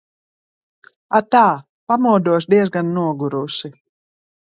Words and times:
Atā! 1.19 1.41
Pamodos 1.91 2.47
diezgan 2.53 2.89
nogurusi. 2.95 3.71